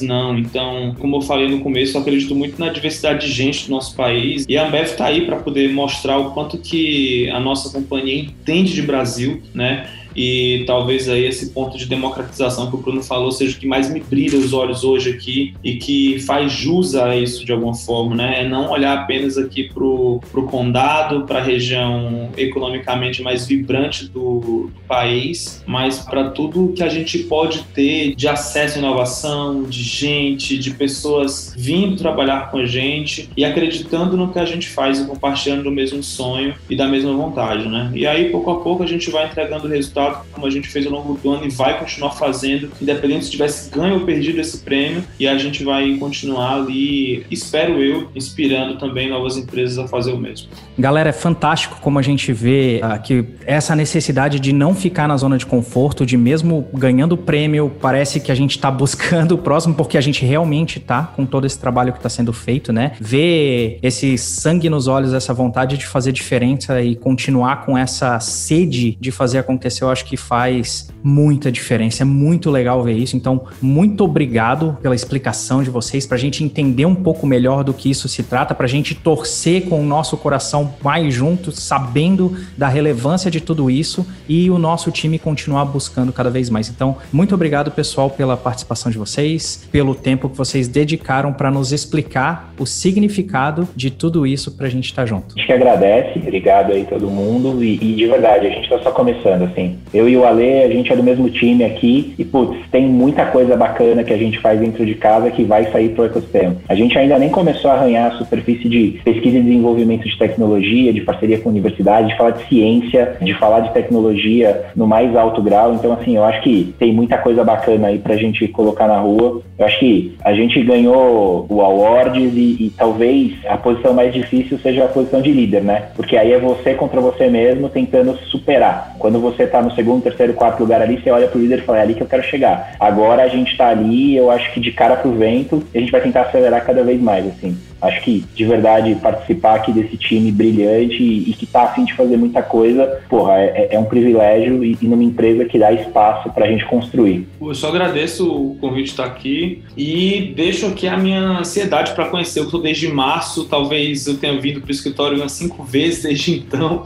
não. 0.00 0.38
Então, 0.38 0.94
como 0.98 1.16
eu 1.16 1.20
falei 1.22 1.48
no 1.48 1.60
começo, 1.60 1.96
eu 1.96 2.00
acredito 2.00 2.34
muito 2.34 2.58
na 2.58 2.68
diversidade 2.68 3.26
de 3.26 3.32
gente 3.32 3.66
do 3.66 3.70
nosso 3.70 3.94
país 3.94 4.44
e 4.48 4.56
a 4.56 4.66
Ambev 4.66 4.86
está 4.86 5.06
aí 5.06 5.26
para 5.26 5.36
poder 5.36 5.72
mostrar 5.72 6.18
o 6.18 6.32
quanto 6.32 6.58
que 6.58 7.28
a 7.30 7.40
nossa 7.40 7.70
companhia 7.70 8.20
entende 8.20 8.72
de 8.74 8.82
Brasil, 8.82 9.42
né? 9.54 9.88
E 10.18 10.64
talvez 10.66 11.08
aí 11.08 11.24
esse 11.26 11.50
ponto 11.50 11.78
de 11.78 11.86
democratização 11.86 12.68
que 12.68 12.74
o 12.74 12.78
Bruno 12.80 13.00
falou 13.04 13.30
seja 13.30 13.56
o 13.56 13.60
que 13.60 13.68
mais 13.68 13.88
me 13.88 14.00
brilha 14.00 14.36
os 14.36 14.52
olhos 14.52 14.82
hoje 14.82 15.10
aqui 15.10 15.54
e 15.62 15.76
que 15.76 16.18
faz 16.18 16.50
jus 16.50 16.96
a 16.96 17.14
isso 17.14 17.44
de 17.44 17.52
alguma 17.52 17.72
forma, 17.72 18.16
né? 18.16 18.42
É 18.42 18.48
não 18.48 18.68
olhar 18.68 18.98
apenas 18.98 19.38
aqui 19.38 19.72
para 19.72 19.84
o 19.84 20.48
condado, 20.50 21.24
para 21.24 21.38
a 21.38 21.42
região 21.42 22.30
economicamente 22.36 23.22
mais 23.22 23.46
vibrante 23.46 24.06
do, 24.08 24.40
do 24.40 24.72
país, 24.88 25.62
mas 25.64 26.00
para 26.00 26.30
tudo 26.30 26.72
que 26.74 26.82
a 26.82 26.88
gente 26.88 27.20
pode 27.20 27.62
ter 27.72 28.16
de 28.16 28.26
acesso 28.26 28.76
à 28.76 28.78
inovação, 28.80 29.62
de 29.62 29.84
gente, 29.84 30.58
de 30.58 30.72
pessoas 30.72 31.54
vindo 31.56 31.94
trabalhar 31.94 32.50
com 32.50 32.58
a 32.58 32.66
gente 32.66 33.30
e 33.36 33.44
acreditando 33.44 34.16
no 34.16 34.32
que 34.32 34.38
a 34.40 34.44
gente 34.44 34.68
faz 34.68 34.98
e 34.98 35.06
compartilhando 35.06 35.62
do 35.62 35.70
mesmo 35.70 36.02
sonho 36.02 36.56
e 36.68 36.74
da 36.74 36.88
mesma 36.88 37.12
vontade, 37.12 37.68
né? 37.68 37.92
E 37.94 38.04
aí, 38.04 38.30
pouco 38.30 38.50
a 38.50 38.60
pouco, 38.60 38.82
a 38.82 38.86
gente 38.86 39.10
vai 39.10 39.26
entregando 39.26 39.68
resultados 39.68 40.07
como 40.32 40.46
a 40.46 40.50
gente 40.50 40.68
fez 40.68 40.86
ao 40.86 40.92
longo 40.92 41.14
do 41.14 41.30
ano 41.30 41.46
e 41.46 41.50
vai 41.50 41.78
continuar 41.78 42.12
fazendo, 42.12 42.70
independente 42.80 43.26
se 43.26 43.30
tivesse 43.30 43.70
ganho 43.70 43.94
ou 43.94 44.00
perdido 44.00 44.40
esse 44.40 44.58
prêmio, 44.58 45.04
e 45.18 45.26
a 45.26 45.36
gente 45.38 45.64
vai 45.64 45.96
continuar 45.96 46.56
ali, 46.56 47.26
espero 47.30 47.82
eu, 47.82 48.08
inspirando 48.14 48.78
também 48.78 49.08
novas 49.08 49.36
empresas 49.36 49.78
a 49.78 49.88
fazer 49.88 50.12
o 50.12 50.18
mesmo. 50.18 50.48
Galera, 50.78 51.10
é 51.10 51.12
fantástico 51.12 51.78
como 51.80 51.98
a 51.98 52.02
gente 52.02 52.32
vê 52.32 52.80
uh, 52.82 53.02
que 53.02 53.24
essa 53.46 53.74
necessidade 53.74 54.38
de 54.38 54.52
não 54.52 54.74
ficar 54.74 55.08
na 55.08 55.16
zona 55.16 55.36
de 55.36 55.44
conforto, 55.44 56.06
de 56.06 56.16
mesmo 56.16 56.68
ganhando 56.72 57.16
prêmio, 57.16 57.72
parece 57.80 58.20
que 58.20 58.30
a 58.30 58.34
gente 58.34 58.52
está 58.52 58.70
buscando 58.70 59.34
o 59.34 59.38
próximo, 59.38 59.74
porque 59.74 59.98
a 59.98 60.00
gente 60.00 60.24
realmente 60.24 60.78
está 60.78 61.02
com 61.02 61.26
todo 61.26 61.46
esse 61.46 61.58
trabalho 61.58 61.92
que 61.92 61.98
está 61.98 62.08
sendo 62.08 62.32
feito, 62.32 62.72
né? 62.72 62.92
Ver 63.00 63.78
esse 63.82 64.16
sangue 64.16 64.70
nos 64.70 64.86
olhos, 64.86 65.12
essa 65.12 65.34
vontade 65.34 65.76
de 65.76 65.86
fazer 65.86 66.12
diferença 66.12 66.80
e 66.80 66.94
continuar 66.94 67.64
com 67.64 67.76
essa 67.76 68.20
sede 68.20 68.96
de 69.00 69.10
fazer 69.10 69.38
acontecer, 69.38 69.84
eu 69.88 69.92
acho 69.92 70.04
que 70.04 70.16
faz 70.16 70.88
muita 71.02 71.50
diferença. 71.50 72.02
É 72.02 72.06
muito 72.06 72.50
legal 72.50 72.82
ver 72.82 72.94
isso. 72.94 73.16
Então, 73.16 73.46
muito 73.60 74.04
obrigado 74.04 74.76
pela 74.82 74.94
explicação 74.94 75.62
de 75.62 75.70
vocês, 75.70 76.06
para 76.06 76.16
a 76.16 76.20
gente 76.20 76.44
entender 76.44 76.86
um 76.86 76.94
pouco 76.94 77.26
melhor 77.26 77.64
do 77.64 77.72
que 77.72 77.90
isso 77.90 78.08
se 78.08 78.22
trata, 78.22 78.54
para 78.54 78.66
a 78.66 78.68
gente 78.68 78.94
torcer 78.94 79.68
com 79.68 79.80
o 79.80 79.84
nosso 79.84 80.16
coração 80.16 80.74
mais 80.82 81.14
junto, 81.14 81.50
sabendo 81.50 82.36
da 82.56 82.68
relevância 82.68 83.30
de 83.30 83.40
tudo 83.40 83.70
isso 83.70 84.06
e 84.28 84.50
o 84.50 84.58
nosso 84.58 84.90
time 84.90 85.18
continuar 85.18 85.64
buscando 85.64 86.12
cada 86.12 86.30
vez 86.30 86.50
mais. 86.50 86.68
Então, 86.68 86.96
muito 87.12 87.34
obrigado, 87.34 87.70
pessoal, 87.70 88.10
pela 88.10 88.36
participação 88.36 88.90
de 88.90 88.98
vocês, 88.98 89.66
pelo 89.70 89.94
tempo 89.94 90.28
que 90.28 90.36
vocês 90.36 90.68
dedicaram 90.68 91.32
para 91.32 91.50
nos 91.50 91.72
explicar 91.72 92.52
o 92.58 92.66
significado 92.66 93.68
de 93.74 93.90
tudo 93.90 94.26
isso 94.26 94.56
para 94.56 94.66
a 94.66 94.70
gente 94.70 94.86
estar 94.86 95.02
tá 95.02 95.06
junto. 95.06 95.34
A 95.34 95.38
gente 95.38 95.46
que 95.46 95.52
agradece, 95.52 96.18
obrigado 96.18 96.72
aí 96.72 96.84
todo 96.84 97.08
mundo 97.08 97.62
e, 97.62 97.74
e 97.76 97.94
de 97.94 98.06
verdade, 98.06 98.46
a 98.46 98.50
gente 98.50 98.64
está 98.64 98.78
só 98.80 98.90
começando, 98.90 99.44
assim. 99.44 99.77
Eu 99.92 100.08
e 100.08 100.16
o 100.16 100.24
Ale, 100.24 100.62
a 100.62 100.68
gente 100.68 100.92
é 100.92 100.96
do 100.96 101.02
mesmo 101.02 101.28
time 101.30 101.64
aqui 101.64 102.14
e, 102.18 102.24
putz, 102.24 102.58
tem 102.70 102.86
muita 102.86 103.26
coisa 103.26 103.56
bacana 103.56 104.04
que 104.04 104.12
a 104.12 104.16
gente 104.16 104.38
faz 104.38 104.60
dentro 104.60 104.84
de 104.84 104.94
casa 104.94 105.30
que 105.30 105.44
vai 105.44 105.70
sair 105.70 105.90
pro 105.90 106.04
ecossistema. 106.04 106.56
A 106.68 106.74
gente 106.74 106.98
ainda 106.98 107.18
nem 107.18 107.28
começou 107.28 107.70
a 107.70 107.74
arranhar 107.74 108.12
a 108.12 108.18
superfície 108.18 108.68
de 108.68 109.00
pesquisa 109.04 109.38
e 109.38 109.42
desenvolvimento 109.42 110.08
de 110.08 110.18
tecnologia, 110.18 110.92
de 110.92 111.00
parceria 111.00 111.38
com 111.38 111.48
a 111.48 111.52
universidade, 111.52 112.08
de 112.08 112.16
falar 112.16 112.30
de 112.30 112.48
ciência, 112.48 113.16
de 113.20 113.34
falar 113.34 113.60
de 113.60 113.72
tecnologia 113.72 114.64
no 114.74 114.86
mais 114.86 115.14
alto 115.16 115.42
grau. 115.42 115.74
Então, 115.74 115.92
assim, 115.92 116.16
eu 116.16 116.24
acho 116.24 116.42
que 116.42 116.74
tem 116.78 116.92
muita 116.92 117.18
coisa 117.18 117.44
bacana 117.44 117.88
aí 117.88 117.98
pra 117.98 118.16
gente 118.16 118.46
colocar 118.48 118.86
na 118.86 118.98
rua. 118.98 119.42
Eu 119.58 119.66
acho 119.66 119.78
que 119.78 120.16
a 120.24 120.32
gente 120.32 120.62
ganhou 120.62 121.46
o 121.48 121.60
awards 121.60 122.32
e, 122.34 122.56
e 122.60 122.72
talvez 122.76 123.32
a 123.46 123.56
posição 123.56 123.92
mais 123.92 124.12
difícil 124.12 124.58
seja 124.58 124.84
a 124.84 124.88
posição 124.88 125.20
de 125.20 125.32
líder, 125.32 125.62
né? 125.62 125.88
Porque 125.96 126.16
aí 126.16 126.32
é 126.32 126.38
você 126.38 126.74
contra 126.74 127.00
você 127.00 127.28
mesmo 127.28 127.68
tentando 127.68 128.16
superar. 128.26 128.94
Quando 128.98 129.20
você 129.20 129.46
tá 129.46 129.62
no 129.62 129.70
segundo, 129.78 130.02
terceiro, 130.02 130.32
quarto 130.32 130.58
lugar 130.58 130.82
ali, 130.82 131.00
você 131.00 131.08
olha 131.08 131.28
pro 131.28 131.40
líder 131.40 131.60
e 131.60 131.62
fala, 131.62 131.78
é 131.78 131.82
ali 131.82 131.94
que 131.94 132.02
eu 132.02 132.06
quero 132.06 132.24
chegar. 132.24 132.74
Agora 132.80 133.22
a 133.22 133.28
gente 133.28 133.56
tá 133.56 133.68
ali, 133.68 134.16
eu 134.16 134.28
acho 134.28 134.52
que 134.52 134.58
de 134.58 134.72
cara 134.72 134.96
pro 134.96 135.12
vento, 135.12 135.62
a 135.72 135.78
gente 135.78 135.92
vai 135.92 136.00
tentar 136.00 136.22
acelerar 136.22 136.66
cada 136.66 136.82
vez 136.82 137.00
mais, 137.00 137.24
assim. 137.28 137.56
Acho 137.80 138.02
que, 138.02 138.24
de 138.34 138.44
verdade, 138.44 138.96
participar 138.96 139.54
aqui 139.54 139.70
desse 139.70 139.96
time 139.96 140.32
brilhante 140.32 141.00
e, 141.00 141.30
e 141.30 141.32
que 141.32 141.46
tá 141.46 141.62
afim 141.62 141.84
de 141.84 141.94
fazer 141.94 142.16
muita 142.16 142.42
coisa, 142.42 143.00
porra, 143.08 143.34
é, 143.38 143.68
é 143.70 143.78
um 143.78 143.84
privilégio 143.84 144.64
e, 144.64 144.76
e, 144.82 144.86
numa 144.88 145.04
empresa 145.04 145.44
que 145.44 145.60
dá 145.60 145.70
espaço 145.72 146.28
pra 146.30 146.48
gente 146.48 146.64
construir. 146.64 147.28
Eu 147.40 147.54
só 147.54 147.68
agradeço 147.68 148.28
o 148.28 148.56
convite 148.56 148.86
de 148.86 148.90
estar 148.90 149.04
aqui 149.04 149.62
e 149.76 150.32
deixo 150.34 150.66
aqui 150.66 150.88
a 150.88 150.96
minha 150.96 151.38
ansiedade 151.38 151.92
para 151.92 152.06
conhecer. 152.06 152.40
Eu 152.40 152.50
tô 152.50 152.58
desde 152.58 152.88
março, 152.88 153.44
talvez 153.44 154.08
eu 154.08 154.16
tenha 154.16 154.40
vindo 154.40 154.60
pro 154.60 154.72
escritório 154.72 155.16
umas 155.16 155.30
cinco 155.30 155.62
vezes 155.62 156.02
desde 156.02 156.32
então. 156.32 156.82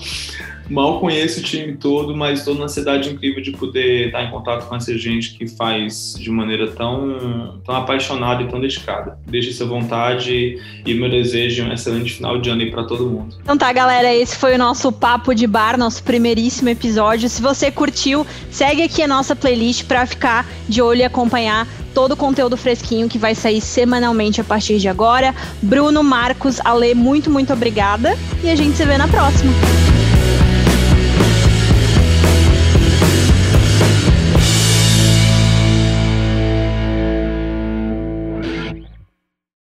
Mal 0.69 1.01
conheço 1.01 1.41
o 1.41 1.43
time 1.43 1.75
todo, 1.77 2.17
mas 2.17 2.41
estou 2.41 2.55
numa 2.55 2.69
cidade 2.69 3.11
incrível 3.11 3.43
de 3.43 3.53
poder 3.53 4.07
estar 4.07 4.25
em 4.25 4.31
contato 4.31 4.67
com 4.69 4.75
essa 4.75 4.97
gente 4.97 5.35
que 5.35 5.47
faz 5.47 6.15
de 6.19 6.31
maneira 6.31 6.69
tão, 6.69 7.61
tão 7.65 7.75
apaixonada 7.75 8.43
e 8.43 8.49
tão 8.49 8.61
dedicada. 8.61 9.19
Deixe 9.27 9.51
essa 9.51 9.65
vontade 9.65 10.59
e 10.87 10.95
meu 10.95 11.11
desejo 11.11 11.65
um 11.65 11.73
excelente 11.73 12.15
final 12.15 12.39
de 12.39 12.51
ano 12.51 12.63
aí 12.63 12.71
para 12.71 12.85
todo 12.85 13.09
mundo. 13.09 13.37
Então 13.43 13.57
tá, 13.57 13.73
galera, 13.73 14.13
esse 14.15 14.37
foi 14.37 14.55
o 14.55 14.59
nosso 14.59 14.91
Papo 14.93 15.35
de 15.35 15.47
Bar, 15.47 15.77
nosso 15.77 16.03
primeiríssimo 16.03 16.69
episódio. 16.69 17.29
Se 17.29 17.43
você 17.43 17.71
curtiu, 17.71 18.27
segue 18.51 18.83
aqui 18.83 19.03
a 19.03 19.09
nossa 19.09 19.35
playlist 19.35 19.85
para 19.85 20.07
ficar 20.07 20.47
de 20.69 20.81
olho 20.81 21.01
e 21.01 21.05
acompanhar 21.05 21.67
todo 21.95 22.13
o 22.13 22.17
conteúdo 22.17 22.57
fresquinho 22.57 23.09
que 23.09 23.19
vai 23.19 23.35
sair 23.35 23.61
semanalmente 23.61 24.41
a 24.41 24.45
partir 24.45 24.79
de 24.79 24.89
agora. 24.89 25.35
Bruno, 25.61 26.03
Marcos, 26.03 26.61
Ale, 26.65 26.95
muito, 26.95 27.31
muito 27.31 27.53
obrigada 27.53 28.17
e 28.43 28.51
a 28.51 28.57
gente 28.57 28.77
se 28.77 28.85
vê 28.85 28.97
na 28.97 29.09
próxima. 29.09 29.53